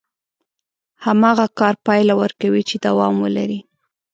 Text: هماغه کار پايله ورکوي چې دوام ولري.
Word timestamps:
هماغه 1.05 1.45
کار 1.59 1.75
پايله 1.85 2.13
ورکوي 2.21 2.61
چې 2.69 2.75
دوام 2.85 3.15
ولري. 3.23 3.59